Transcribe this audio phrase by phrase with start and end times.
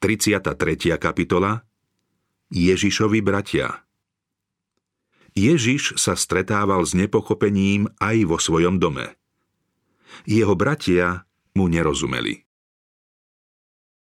[0.00, 0.96] 33.
[0.96, 1.60] kapitola
[2.48, 3.84] Ježišovi bratia
[5.36, 9.12] Ježiš sa stretával s nepochopením aj vo svojom dome.
[10.24, 12.48] Jeho bratia mu nerozumeli.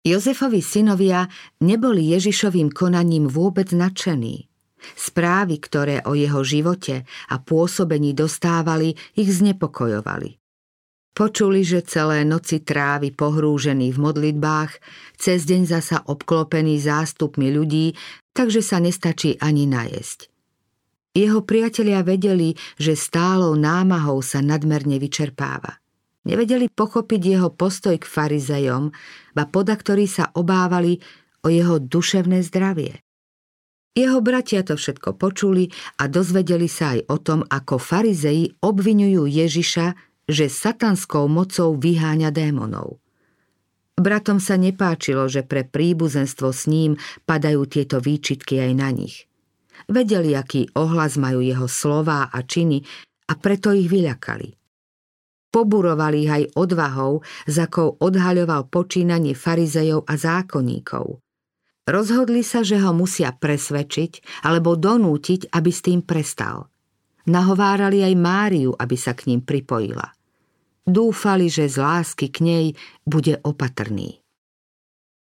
[0.04, 1.32] Jozefovi synovia
[1.64, 4.52] neboli Ježišovým konaním vôbec nadšení.
[5.00, 10.45] Správy, ktoré o jeho živote a pôsobení dostávali, ich znepokojovali.
[11.16, 14.72] Počuli, že celé noci trávi pohrúžený v modlitbách,
[15.16, 17.96] cez deň zasa obklopený zástupmi ľudí,
[18.36, 20.28] takže sa nestačí ani najesť.
[21.16, 25.80] Jeho priatelia vedeli, že stálou námahou sa nadmerne vyčerpáva.
[26.28, 28.92] Nevedeli pochopiť jeho postoj k farizejom,
[29.32, 31.00] ba poda ktorí sa obávali
[31.40, 33.00] o jeho duševné zdravie.
[33.96, 39.96] Jeho bratia to všetko počuli a dozvedeli sa aj o tom, ako farizeji obvinujú Ježiša
[40.26, 42.98] že satanskou mocou vyháňa démonov.
[43.96, 49.24] Bratom sa nepáčilo, že pre príbuzenstvo s ním padajú tieto výčitky aj na nich.
[49.88, 52.84] Vedeli, aký ohlas majú jeho slová a činy
[53.30, 54.52] a preto ich vyľakali.
[55.48, 61.24] Poburovali ich aj odvahou, za akou odhaľoval počínanie farizejov a zákonníkov.
[61.86, 66.68] Rozhodli sa, že ho musia presvedčiť alebo donútiť, aby s tým prestal.
[67.30, 70.15] Nahovárali aj Máriu, aby sa k ním pripojila.
[70.86, 72.66] Dúfali, že z lásky k nej
[73.02, 74.22] bude opatrný.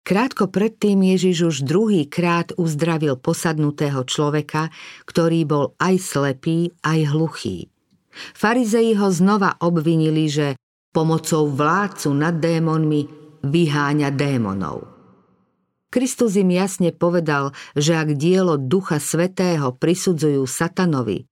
[0.04, 4.72] Krátko predtým Ježiš už druhý krát uzdravil posadnutého človeka,
[5.04, 7.68] ktorý bol aj slepý, aj hluchý.
[8.36, 10.56] Farizei ho znova obvinili, že
[10.92, 13.04] pomocou vládcu nad démonmi
[13.44, 14.88] vyháňa démonov.
[15.88, 21.24] Kristus im jasne povedal, že ak dielo Ducha Svetého prisudzujú satanovi,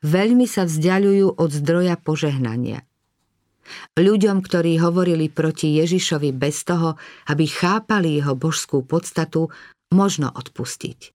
[0.00, 2.87] veľmi sa vzdialujú od zdroja požehnania.
[3.96, 6.96] Ľuďom, ktorí hovorili proti Ježišovi bez toho,
[7.28, 9.52] aby chápali jeho božskú podstatu,
[9.92, 11.12] možno odpustiť.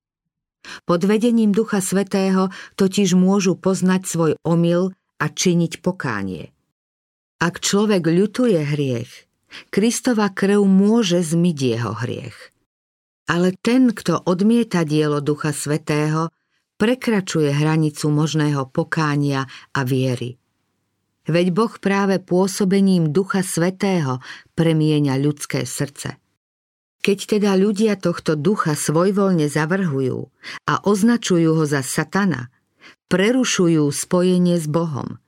[0.87, 2.47] Pod vedením Ducha Svetého
[2.79, 6.55] totiž môžu poznať svoj omyl a činiť pokánie.
[7.43, 9.27] Ak človek ľutuje hriech,
[9.69, 12.37] Kristova krv môže zmyť jeho hriech.
[13.29, 16.31] Ale ten, kto odmieta dielo Ducha Svetého,
[16.79, 20.35] prekračuje hranicu možného pokánia a viery.
[21.23, 24.19] Veď Boh práve pôsobením Ducha Svetého
[24.59, 26.19] premieňa ľudské srdce.
[27.03, 30.31] Keď teda ľudia tohto ducha svojvoľne zavrhujú
[30.67, 32.47] a označujú ho za satana,
[33.11, 35.19] prerušujú spojenie s Bohom.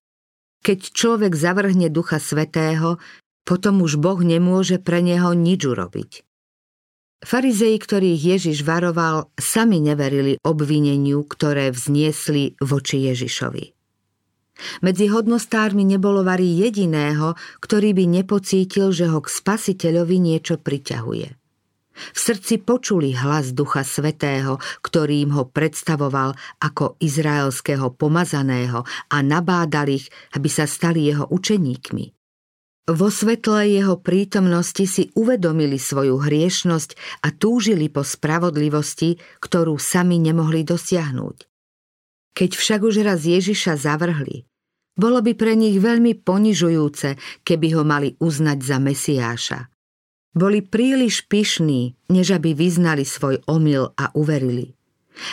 [0.64, 2.98] Keď človek zavrhne ducha svetého,
[3.44, 6.24] potom už Boh nemôže pre neho nič urobiť.
[7.22, 13.75] Farizei, ktorých Ježiš varoval, sami neverili obvineniu, ktoré vzniesli voči Ježišovi.
[14.80, 21.28] Medzi hodnostármi nebolo varí jediného, ktorý by nepocítil, že ho k spasiteľovi niečo priťahuje.
[21.96, 30.12] V srdci počuli hlas Ducha Svetého, ktorým ho predstavoval ako izraelského pomazaného a nabádal ich,
[30.36, 32.06] aby sa stali jeho učeníkmi.
[32.86, 40.62] Vo svetle jeho prítomnosti si uvedomili svoju hriešnosť a túžili po spravodlivosti, ktorú sami nemohli
[40.62, 41.55] dosiahnuť.
[42.36, 44.44] Keď však už raz Ježiša zavrhli,
[44.96, 47.16] bolo by pre nich veľmi ponižujúce,
[47.48, 49.60] keby ho mali uznať za Mesiáša.
[50.36, 54.76] Boli príliš pyšní, než aby vyznali svoj omyl a uverili.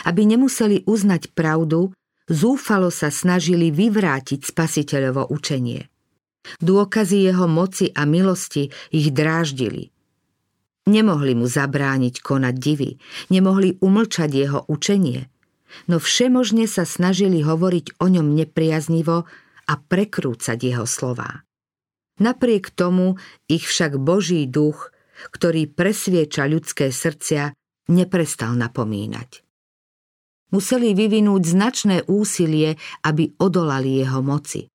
[0.07, 1.91] Aby nemuseli uznať pravdu,
[2.31, 5.91] zúfalo sa snažili vyvrátiť spasiteľovo učenie.
[6.63, 9.91] Dôkazy jeho moci a milosti ich dráždili.
[10.87, 12.95] Nemohli mu zabrániť konať divy,
[13.27, 15.27] nemohli umlčať jeho učenie–
[15.87, 19.25] no všemožne sa snažili hovoriť o ňom nepriaznivo
[19.67, 21.43] a prekrúcať jeho slová.
[22.21, 23.17] Napriek tomu
[23.49, 24.93] ich však Boží duch,
[25.33, 27.55] ktorý presvieča ľudské srdcia,
[27.89, 29.41] neprestal napomínať.
[30.53, 34.69] Museli vyvinúť značné úsilie, aby odolali jeho moci.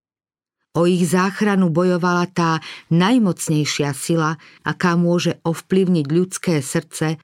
[0.74, 2.58] O ich záchranu bojovala tá
[2.90, 7.22] najmocnejšia sila, aká môže ovplyvniť ľudské srdce,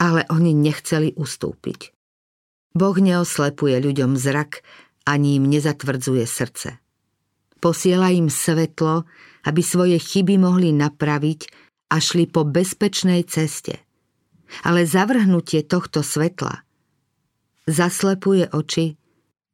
[0.00, 1.92] ale oni nechceli ustúpiť.
[2.72, 4.64] Boh neoslepuje ľuďom zrak,
[5.04, 6.78] ani im nezatvrdzuje srdce.
[7.62, 9.06] Posiela im svetlo,
[9.46, 11.40] aby svoje chyby mohli napraviť
[11.92, 13.82] a šli po bezpečnej ceste.
[14.66, 16.64] Ale zavrhnutie tohto svetla
[17.66, 18.98] zaslepuje oči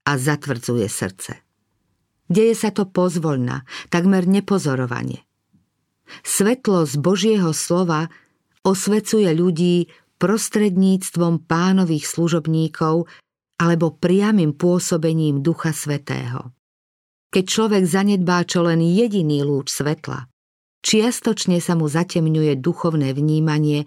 [0.09, 1.33] a zatvrdzuje srdce.
[2.29, 5.25] Deje sa to pozvoľna, takmer nepozorovanie.
[6.25, 8.09] Svetlo z Božieho slova
[8.65, 9.89] osvecuje ľudí
[10.19, 13.07] prostredníctvom pánových služobníkov
[13.59, 16.55] alebo priamým pôsobením Ducha Svetého.
[17.29, 20.31] Keď človek zanedbá čo len jediný lúč svetla,
[20.81, 23.85] čiastočne sa mu zatemňuje duchovné vnímanie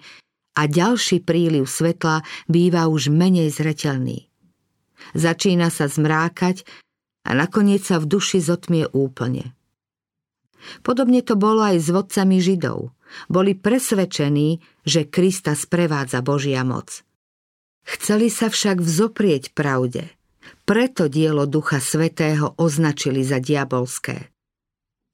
[0.54, 4.30] a ďalší príliv svetla býva už menej zretelný.
[5.18, 6.68] Začína sa zmrákať
[7.26, 9.58] a nakoniec sa v duši zotmie úplne.
[10.86, 12.94] Podobne to bolo aj s vodcami Židov.
[13.28, 17.04] Boli presvedčení, že Krista sprevádza Božia moc.
[17.86, 20.10] Chceli sa však vzoprieť pravde.
[20.66, 24.30] Preto dielo Ducha Svetého označili za diabolské.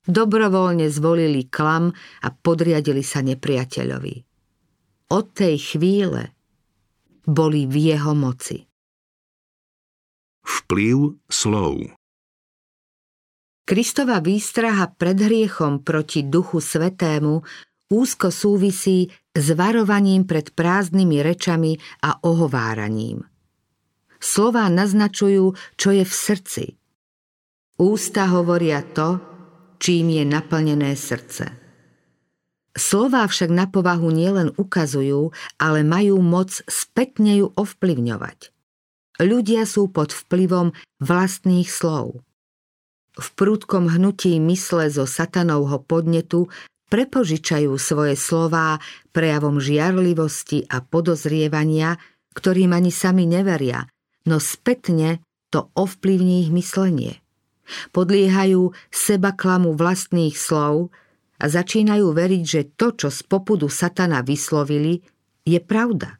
[0.07, 1.91] Dobrovoľne zvolili klam
[2.23, 4.15] a podriadili sa nepriateľovi.
[5.11, 6.31] Od tej chvíle
[7.27, 8.63] boli v jeho moci.
[10.47, 11.91] Vplyv slov
[13.67, 17.43] Kristova výstraha pred hriechom proti Duchu Svetému
[17.91, 23.23] úzko súvisí s varovaním pred prázdnymi rečami a ohováraním.
[24.17, 26.65] Slová naznačujú, čo je v srdci.
[27.77, 29.21] Ústa hovoria to,
[29.77, 31.53] čím je naplnené srdce.
[32.77, 38.53] Slová však na povahu nielen ukazujú, ale majú moc spätne ju ovplyvňovať.
[39.17, 42.21] Ľudia sú pod vplyvom vlastných slov.
[43.17, 46.53] V prúdkom hnutí mysle zo satanovho podnetu
[46.87, 48.79] prepožičajú svoje slová
[49.11, 51.99] prejavom žiarlivosti a podozrievania,
[52.35, 53.87] ktorým ani sami neveria,
[54.27, 57.19] no spätne to ovplyvní ich myslenie.
[57.91, 60.91] Podliehajú seba klamu vlastných slov
[61.37, 65.03] a začínajú veriť, že to, čo z popudu satana vyslovili,
[65.43, 66.19] je pravda.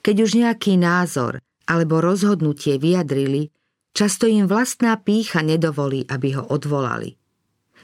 [0.00, 3.52] Keď už nejaký názor alebo rozhodnutie vyjadrili,
[3.98, 7.17] Často im vlastná pícha nedovolí, aby ho odvolali.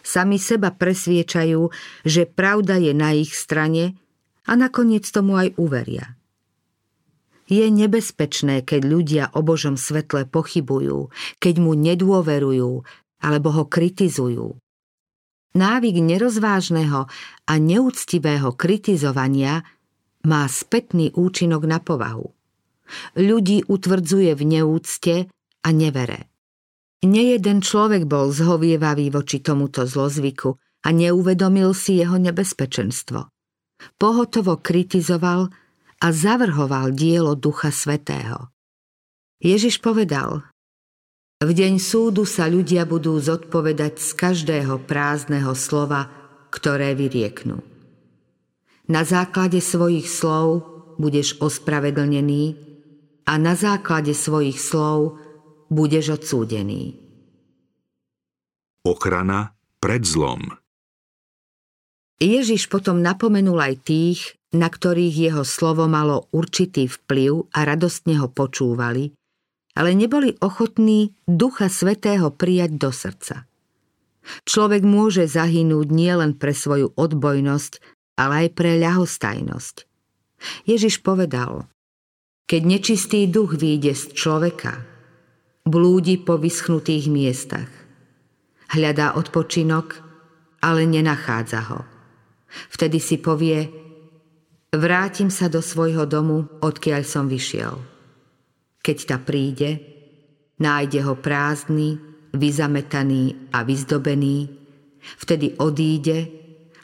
[0.05, 1.73] Sami seba presviečajú,
[2.05, 3.97] že pravda je na ich strane
[4.45, 6.21] a nakoniec tomu aj uveria.
[7.49, 11.09] Je nebezpečné, keď ľudia o Božom svetle pochybujú,
[11.41, 12.85] keď mu nedôverujú
[13.25, 14.61] alebo ho kritizujú.
[15.55, 17.09] Návyk nerozvážneho
[17.47, 19.65] a neúctivého kritizovania
[20.29, 22.29] má spätný účinok na povahu.
[23.17, 25.15] Ľudí utvrdzuje v neúcte
[25.65, 26.34] a nevere.
[27.05, 33.29] Nejeden človek bol zhovievavý voči tomuto zlozvyku a neuvedomil si jeho nebezpečenstvo.
[34.01, 35.53] Pohotovo kritizoval
[36.01, 38.49] a zavrhoval dielo Ducha Svetého.
[39.37, 40.49] Ježiš povedal,
[41.45, 46.09] v deň súdu sa ľudia budú zodpovedať z každého prázdneho slova,
[46.49, 47.61] ktoré vyrieknú.
[48.89, 50.65] Na základe svojich slov
[50.97, 52.57] budeš ospravedlnený
[53.29, 55.21] a na základe svojich slov
[55.69, 56.99] budeš odsúdený.
[58.85, 60.61] Ochrana pred zlom
[62.23, 64.21] Ježiš potom napomenul aj tých,
[64.55, 69.11] na ktorých jeho slovo malo určitý vplyv a radostne ho počúvali,
[69.75, 73.51] ale neboli ochotní Ducha Svetého prijať do srdca.
[74.47, 77.83] Človek môže zahynúť nielen pre svoju odbojnosť,
[78.17, 79.77] ale aj pre ľahostajnosť.
[80.65, 81.67] Ježiš povedal,
[82.47, 84.94] keď nečistý duch vyjde z človeka,
[85.65, 87.73] blúdi po vyschnutých miestach.
[88.69, 89.97] Hľadá odpočinok,
[90.61, 91.81] ale nenachádza ho.
[92.69, 93.73] Vtedy si povie,
[94.77, 97.81] vrátim sa do svojho domu, odkiaľ som vyšiel.
[98.85, 99.81] Keď ta príde,
[100.61, 101.97] nájde ho prázdny,
[102.37, 104.53] vyzametaný a vyzdobený,
[105.17, 106.29] vtedy odíde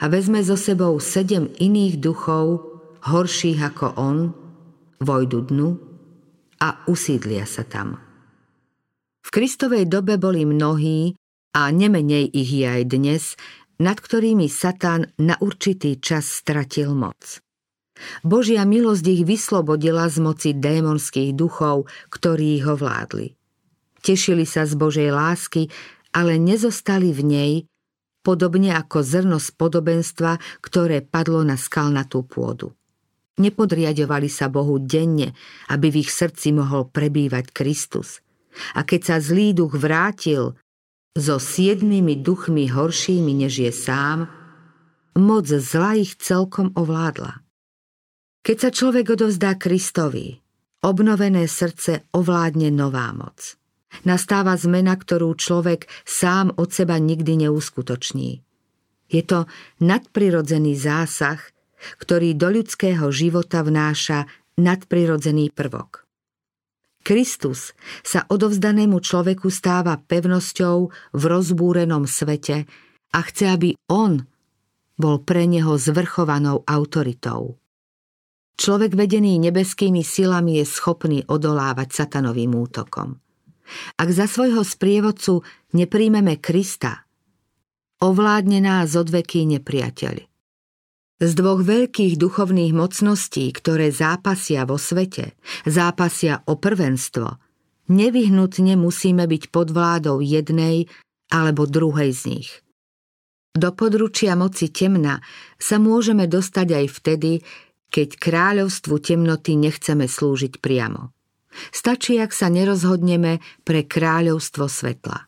[0.00, 2.65] a vezme so sebou sedem iných duchov,
[3.05, 4.19] horších ako on,
[5.05, 5.69] vojdu dnu
[6.60, 8.09] a usídlia sa tam.
[9.31, 11.15] V Kristovej dobe boli mnohí,
[11.55, 13.39] a nemenej ich je aj dnes,
[13.79, 17.39] nad ktorými Satan na určitý čas stratil moc.
[18.27, 23.39] Božia milosť ich vyslobodila z moci démonských duchov, ktorí ho vládli.
[24.03, 25.70] Tešili sa z Božej lásky,
[26.10, 27.53] ale nezostali v nej,
[28.27, 32.75] podobne ako zrno z podobenstva, ktoré padlo na skalnatú pôdu.
[33.39, 35.39] Nepodriadovali sa Bohu denne,
[35.70, 38.19] aby v ich srdci mohol prebývať Kristus–
[38.74, 40.58] a keď sa zlý duch vrátil
[41.14, 44.30] so siedmými duchmi horšími, než je sám,
[45.19, 47.42] moc zla ich celkom ovládla.
[48.40, 50.40] Keď sa človek odovzdá Kristovi,
[50.80, 53.60] obnovené srdce ovládne nová moc.
[54.06, 58.40] Nastáva zmena, ktorú človek sám od seba nikdy neuskutoční.
[59.10, 59.50] Je to
[59.82, 61.42] nadprirodzený zásah,
[61.98, 66.06] ktorý do ľudského života vnáša nadprirodzený prvok.
[67.00, 67.72] Kristus
[68.04, 70.76] sa odovzdanému človeku stáva pevnosťou
[71.16, 72.69] v rozbúrenom svete
[73.10, 74.20] a chce, aby on
[75.00, 77.56] bol pre neho zvrchovanou autoritou.
[78.60, 83.16] Človek vedený nebeskými silami je schopný odolávať satanovým útokom.
[83.96, 85.40] Ak za svojho sprievodcu
[85.72, 87.08] nepríjmeme Krista,
[88.04, 90.30] ovládne nás odveký nepriateľ.
[91.20, 95.36] Z dvoch veľkých duchovných mocností, ktoré zápasia vo svete,
[95.69, 97.36] zápasia o prvenstvo,
[97.93, 100.89] nevyhnutne musíme byť pod vládou jednej
[101.29, 102.50] alebo druhej z nich.
[103.53, 105.20] Do područia moci temna
[105.60, 107.32] sa môžeme dostať aj vtedy,
[107.91, 111.10] keď kráľovstvu temnoty nechceme slúžiť priamo.
[111.74, 115.27] Stačí, ak sa nerozhodneme pre kráľovstvo svetla.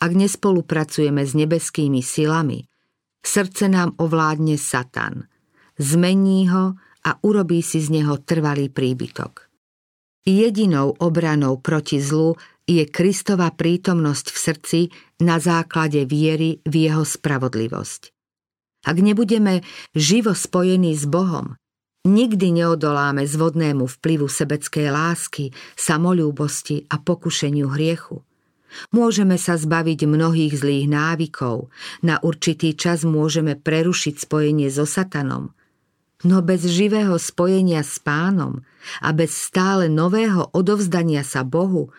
[0.00, 2.69] Ak nespolupracujeme s nebeskými silami,
[3.20, 5.28] Srdce nám ovládne Satan.
[5.76, 9.48] Zmení ho a urobí si z neho trvalý príbytok.
[10.28, 12.36] Jedinou obranou proti zlu
[12.68, 14.80] je Kristova prítomnosť v srdci
[15.24, 18.12] na základe viery v jeho spravodlivosť.
[18.84, 19.60] Ak nebudeme
[19.92, 21.56] živo spojení s Bohom,
[22.08, 28.24] nikdy neodoláme zvodnému vplyvu sebeckej lásky, samolúbosti a pokušeniu hriechu.
[28.94, 31.70] Môžeme sa zbaviť mnohých zlých návykov,
[32.06, 35.50] na určitý čas môžeme prerušiť spojenie so satanom,
[36.22, 38.62] no bez živého spojenia s pánom
[39.02, 41.90] a bez stále nového odovzdania sa Bohu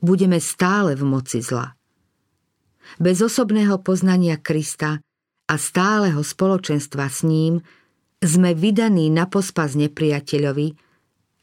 [0.00, 1.76] budeme stále v moci zla.
[2.98, 4.98] Bez osobného poznania Krista
[5.46, 7.62] a stáleho spoločenstva s ním
[8.20, 10.74] sme vydaní na pospas nepriateľovi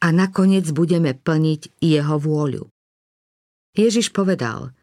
[0.03, 2.69] a nakoniec budeme plniť jeho vôľu.
[3.77, 4.73] Ježiš povedal,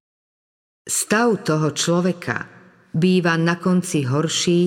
[0.86, 2.46] stav toho človeka
[2.94, 4.62] býva na konci horší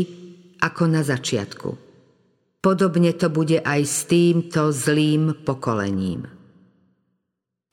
[0.60, 1.70] ako na začiatku.
[2.60, 6.28] Podobne to bude aj s týmto zlým pokolením.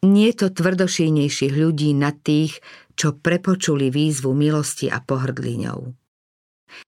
[0.04, 2.60] Nie to tvrdošínejších ľudí nad tých,
[2.94, 5.80] čo prepočuli výzvu milosti a pohrdliňou.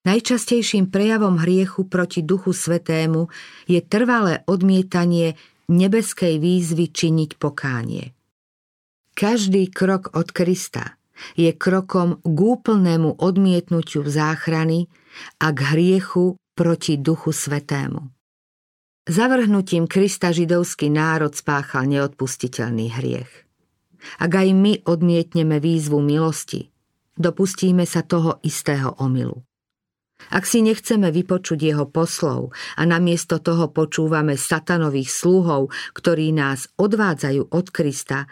[0.04, 3.30] Najčastejším prejavom hriechu proti Duchu Svetému
[3.66, 5.34] je trvalé odmietanie
[5.72, 8.15] nebeskej výzvy činiť pokánie.
[9.16, 11.00] Každý krok od Krista
[11.40, 14.92] je krokom k úplnému odmietnutiu záchrany
[15.40, 18.12] a k hriechu proti Duchu Svetému.
[19.08, 23.48] Zavrhnutím Krista židovský národ spáchal neodpustiteľný hriech.
[24.20, 26.68] Ak aj my odmietneme výzvu milosti,
[27.16, 29.40] dopustíme sa toho istého omylu.
[30.28, 37.48] Ak si nechceme vypočuť jeho poslov a namiesto toho počúvame satanových sluhov, ktorí nás odvádzajú
[37.48, 38.28] od Krista,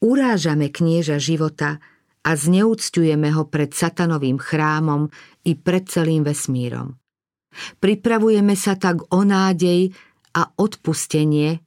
[0.00, 1.80] urážame knieža života
[2.26, 5.08] a zneúctujeme ho pred satanovým chrámom
[5.46, 6.98] i pred celým vesmírom.
[7.78, 9.94] Pripravujeme sa tak o nádej
[10.36, 11.62] a odpustenie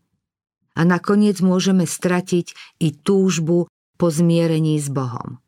[0.77, 3.65] a nakoniec môžeme stratiť i túžbu
[3.97, 5.41] po zmierení s Bohom.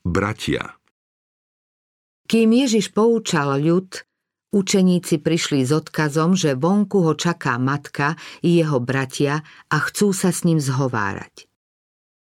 [0.00, 0.80] Bratia
[2.24, 4.09] Kým Ježiš poučal ľud,
[4.50, 10.34] Učeníci prišli s odkazom, že vonku ho čaká matka i jeho bratia a chcú sa
[10.34, 11.46] s ním zhovárať.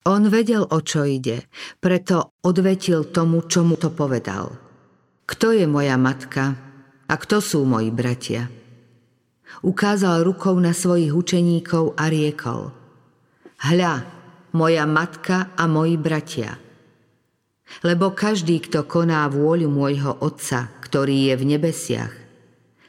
[0.04, 1.48] On vedel, o čo ide,
[1.80, 4.52] preto odvetil tomu, čo mu to povedal.
[5.24, 6.60] Kto je moja matka
[7.08, 8.52] a kto sú moji bratia?
[9.64, 12.76] Ukázal rukou na svojich učeníkov a riekol.
[13.64, 13.96] Hľa,
[14.60, 16.60] moja matka a moji bratia.
[17.86, 22.14] Lebo každý, kto koná vôľu môjho Otca, ktorý je v nebesiach.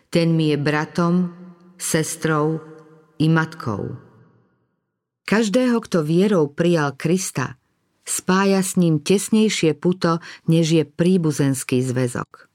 [0.08, 1.36] Ten mi je bratom,
[1.76, 2.64] sestrou
[3.20, 4.00] i matkou.
[5.28, 7.60] Každého, kto vierou prijal Krista,
[8.08, 12.48] spája s ním tesnejšie puto, než je príbuzenský zväzok.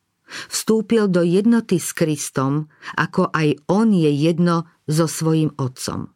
[0.50, 6.10] Vstúpil do jednoty s Kristom, ako aj on je jedno so svojím otcom.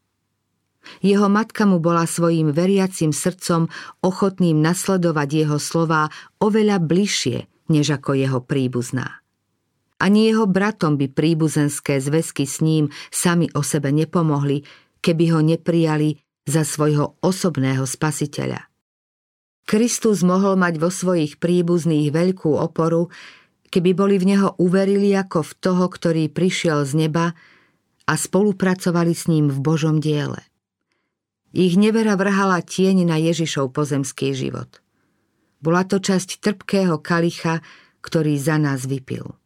[1.05, 3.69] Jeho matka mu bola svojim veriacim srdcom
[4.01, 6.09] ochotným nasledovať jeho slová
[6.41, 9.18] oveľa bližšie, než ako jeho príbuzná.
[9.99, 14.63] Ani jeho bratom by príbuzenské zväzky s ním sami o sebe nepomohli,
[15.03, 16.15] keby ho neprijali
[16.47, 18.71] za svojho osobného spasiteľa.
[19.67, 23.11] Kristus mohol mať vo svojich príbuzných veľkú oporu,
[23.69, 27.37] keby boli v neho uverili ako v toho, ktorý prišiel z neba
[28.09, 30.41] a spolupracovali s ním v Božom diele.
[31.53, 34.81] Ich nevera vrhala tieň na Ježišov pozemský život.
[35.61, 37.61] Bola to časť trpkého kalicha,
[38.01, 39.37] ktorý za nás vypil.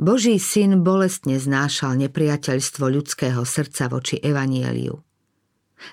[0.00, 4.96] Boží syn bolestne znášal nepriateľstvo ľudského srdca voči evanieliu.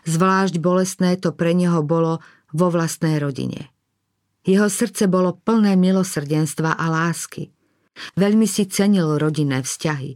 [0.07, 2.23] Zvlášť bolestné to pre neho bolo
[2.55, 3.67] vo vlastnej rodine.
[4.47, 7.51] Jeho srdce bolo plné milosrdenstva a lásky.
[8.15, 10.15] Veľmi si cenil rodinné vzťahy.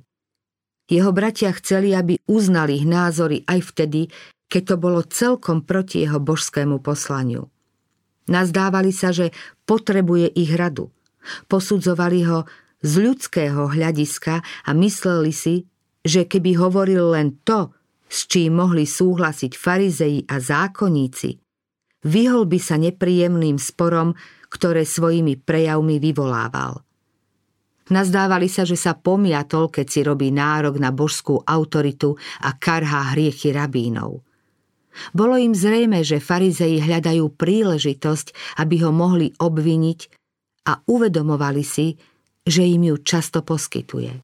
[0.87, 4.07] Jeho bratia chceli, aby uznali ich názory aj vtedy,
[4.47, 7.51] keď to bolo celkom proti jeho božskému poslaniu.
[8.31, 9.35] Nazdávali sa, že
[9.67, 10.87] potrebuje ich radu.
[11.51, 12.47] Posudzovali ho
[12.81, 15.65] z ľudského hľadiska a mysleli si,
[16.01, 17.73] že keby hovoril len to,
[18.11, 21.37] s čím mohli súhlasiť farizei a zákonníci,
[22.09, 24.17] vyhol by sa nepríjemným sporom,
[24.51, 26.83] ktoré svojimi prejavmi vyvolával.
[27.91, 33.51] Nazdávali sa, že sa pomiatol, keď si robí nárok na božskú autoritu a karhá hriechy
[33.51, 34.23] rabínov.
[35.15, 39.99] Bolo im zrejme, že farizei hľadajú príležitosť, aby ho mohli obviniť
[40.67, 41.95] a uvedomovali si,
[42.51, 44.19] že im ju často poskytuje.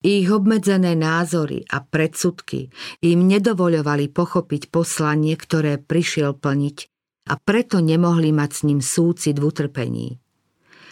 [0.00, 2.72] Ich obmedzené názory a predsudky
[3.04, 6.76] im nedovoľovali pochopiť poslanie, ktoré prišiel plniť
[7.28, 10.16] a preto nemohli mať s ním súcit v utrpení.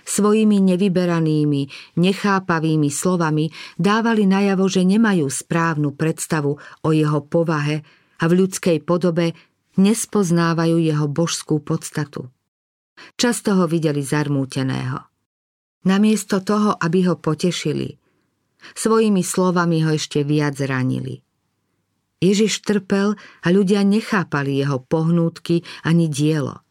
[0.04, 3.48] Svojimi nevyberanými, nechápavými slovami
[3.80, 7.80] dávali najavo, že nemajú správnu predstavu o jeho povahe
[8.20, 9.32] a v ľudskej podobe
[9.80, 12.28] nespoznávajú jeho božskú podstatu.
[13.16, 15.07] Často ho videli zarmúteného.
[15.88, 17.96] Namiesto toho, aby ho potešili,
[18.76, 21.24] svojimi slovami ho ešte viac zranili.
[22.20, 26.60] Ježiš trpel a ľudia nechápali jeho pohnútky ani dielo–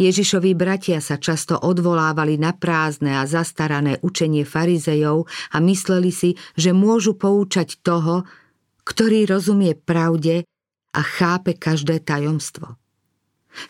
[0.00, 6.72] Ježišovi bratia sa často odvolávali na prázdne a zastarané učenie farizejov a mysleli si, že
[6.72, 8.24] môžu poučať toho,
[8.84, 10.48] ktorý rozumie pravde
[10.96, 12.80] a chápe každé tajomstvo.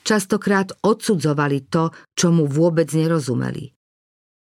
[0.00, 3.76] Častokrát odsudzovali to, čo mu vôbec nerozumeli.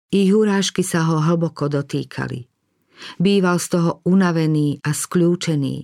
[0.08, 2.48] Ich urážky sa ho hlboko dotýkali.
[3.20, 5.76] Býval z toho unavený a skľúčený.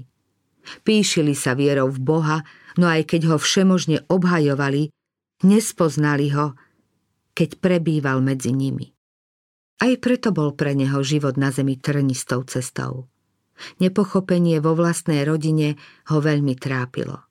[0.83, 2.39] Píšili sa vierou v Boha,
[2.81, 4.95] no aj keď ho všemožne obhajovali,
[5.45, 6.57] Nespoznali ho,
[7.37, 8.97] keď prebýval medzi nimi.
[9.83, 13.13] Aj preto bol pre neho život na zemi trnistou cestou.
[13.77, 15.77] Nepochopenie vo vlastnej rodine
[16.09, 17.29] ho veľmi trápilo.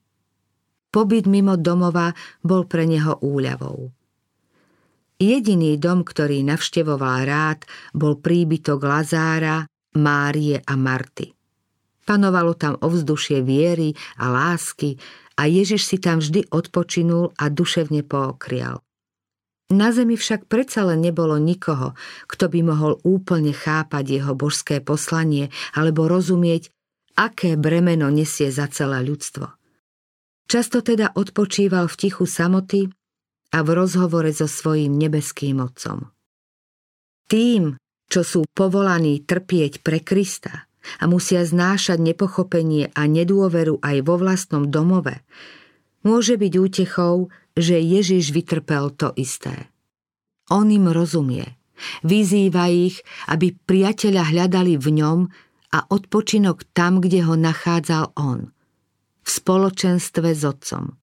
[0.93, 2.13] Pobyt mimo domova
[2.45, 3.89] bol pre neho úľavou.
[5.23, 7.63] Jediný dom, ktorý navštevoval rád,
[7.95, 9.63] bol príbytok Lazára,
[9.95, 11.31] Márie a Marty.
[12.03, 14.99] Panovalo tam ovzdušie viery a lásky,
[15.39, 18.85] a Ježiš si tam vždy odpočinul a duševne pookrial.
[19.73, 21.97] Na zemi však predsa len nebolo nikoho,
[22.29, 26.69] kto by mohol úplne chápať jeho božské poslanie alebo rozumieť,
[27.17, 29.49] aké bremeno nesie za celé ľudstvo.
[30.45, 32.91] Často teda odpočíval v tichu samoty
[33.53, 36.09] a v rozhovore so svojím nebeským Otcom.
[37.29, 37.77] Tým,
[38.09, 40.65] čo sú povolaní trpieť pre Krista,
[40.99, 45.23] a musia znášať nepochopenie a nedôveru aj vo vlastnom domove,
[46.03, 49.71] môže byť útechou, že Ježiš vytrpel to isté.
[50.51, 51.55] On im rozumie.
[52.03, 52.99] Vyzýva ich,
[53.31, 55.19] aby priateľa hľadali v ňom
[55.73, 58.51] a odpočinok tam, kde ho nachádzal on.
[59.23, 60.99] V spoločenstve s otcom.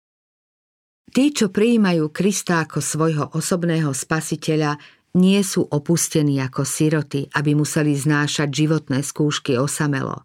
[1.10, 4.78] Tí, čo prijímajú Krista ako svojho osobného spasiteľa,
[5.18, 10.22] nie sú opustení ako siroty, aby museli znášať životné skúšky osamelo.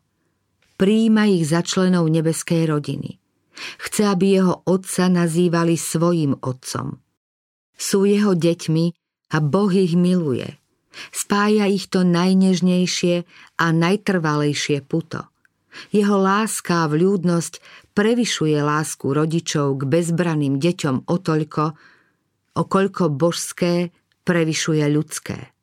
[0.77, 3.17] Príjima ich za členov nebeskej rodiny.
[3.81, 7.01] Chce, aby jeho otca nazývali svojim otcom.
[7.73, 8.85] Sú jeho deťmi
[9.33, 10.59] a Boh ich miluje.
[11.11, 13.25] Spája ich to najnežnejšie
[13.57, 15.27] a najtrvalejšie puto.
[15.91, 17.59] Jeho láska a vľúdnosť
[17.95, 21.65] prevyšuje lásku rodičov k bezbraným deťom o toľko,
[22.59, 23.95] o koľko božské
[24.27, 25.55] prevyšuje ľudské.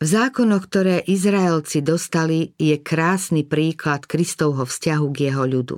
[0.00, 5.76] V zákonoch, ktoré Izraelci dostali, je krásny príklad Kristovho vzťahu k jeho ľudu.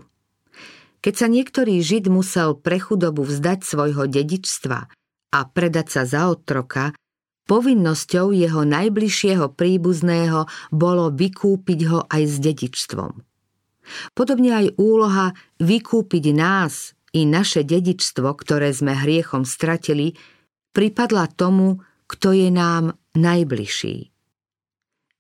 [1.03, 4.79] Keď sa niektorý Žid musel pre chudobu vzdať svojho dedičstva
[5.35, 6.95] a predať sa za otroka,
[7.51, 13.32] povinnosťou jeho najbližšieho príbuzného bolo vykúpiť ho aj s dedičstvom.
[14.15, 20.17] Podobne aj úloha vykúpiť nás i naše dedičstvo, ktoré sme hriechom stratili,
[20.73, 24.13] pripadla tomu, kto je nám najbližší.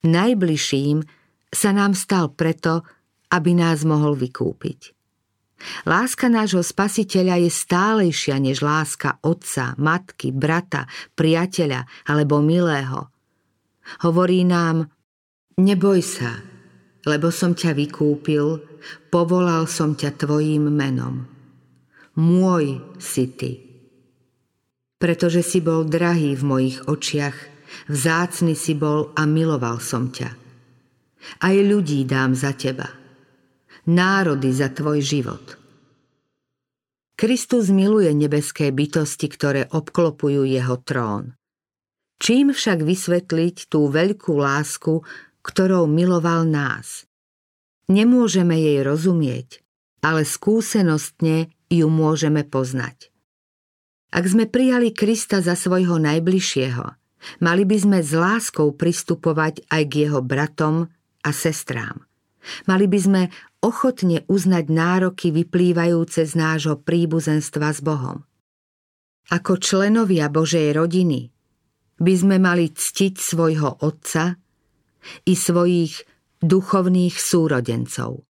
[0.02, 0.98] Najbližším
[1.52, 2.82] sa nám stal preto,
[3.30, 4.92] aby nás mohol vykúpiť.
[5.86, 13.06] Láska nášho spasiteľa je stálejšia než láska otca, matky, brata, priateľa alebo milého.
[14.02, 14.90] Hovorí nám,
[15.58, 16.51] neboj sa,
[17.06, 18.62] lebo som ťa vykúpil,
[19.10, 21.26] povolal som ťa tvojím menom.
[22.18, 23.72] Môj si ty
[25.02, 27.34] pretože si bol drahý v mojich očiach,
[27.90, 30.30] vzácny si bol a miloval som ťa.
[31.42, 32.86] Aj ľudí dám za teba,
[33.90, 35.58] národy za tvoj život.
[37.18, 41.34] Kristus miluje nebeské bytosti, ktoré obklopujú jeho trón.
[42.22, 45.02] Čím však vysvetliť tú veľkú lásku,
[45.42, 47.06] ktorou miloval nás?
[47.90, 49.62] Nemôžeme jej rozumieť,
[50.00, 53.12] ale skúsenostne ju môžeme poznať.
[54.12, 56.84] Ak sme prijali Krista za svojho najbližšieho,
[57.40, 60.90] mali by sme s láskou pristupovať aj k jeho bratom
[61.24, 62.04] a sestrám.
[62.66, 63.22] Mali by sme
[63.62, 68.26] ochotne uznať nároky vyplývajúce z nášho príbuzenstva s Bohom.
[69.30, 71.30] Ako členovia Božej rodiny
[72.02, 74.41] by sme mali ctiť svojho otca
[75.26, 76.06] i svojich
[76.42, 78.26] duchovných súrodencov.